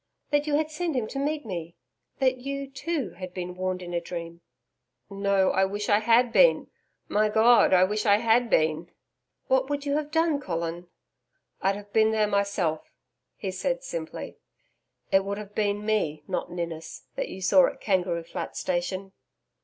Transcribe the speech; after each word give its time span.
That 0.31 0.47
you 0.47 0.55
had 0.55 0.71
sent 0.71 0.95
him 0.95 1.05
to 1.09 1.19
meet 1.19 1.45
me. 1.45 1.75
That 2.17 2.39
you, 2.39 2.67
too, 2.67 3.11
had 3.19 3.35
been 3.35 3.53
warned 3.55 3.83
in 3.83 3.93
a 3.93 4.01
dream?' 4.01 4.41
'No, 5.11 5.51
I 5.51 5.63
wish 5.65 5.89
I 5.89 5.99
had 5.99 6.33
been 6.33 6.71
My 7.07 7.29
God, 7.29 7.71
I 7.71 7.83
wish 7.83 8.07
I 8.07 8.17
had 8.17 8.49
been.' 8.49 8.89
'What 9.45 9.69
would 9.69 9.85
you 9.85 9.97
have 9.97 10.09
done, 10.09 10.39
Colin?' 10.41 10.87
'I'd 11.61 11.75
have 11.75 11.93
been 11.93 12.09
there 12.09 12.25
myself,' 12.25 12.91
he 13.35 13.51
said 13.51 13.83
simply. 13.83 14.39
'It 15.11 15.23
would 15.23 15.37
have 15.37 15.53
been 15.53 15.85
me, 15.85 16.23
not 16.27 16.51
Ninnis, 16.51 17.03
that 17.15 17.29
you 17.29 17.39
saw 17.39 17.67
at 17.67 17.79
Kangaroo 17.79 18.23
Flat 18.23 18.57
Station.' 18.57 19.11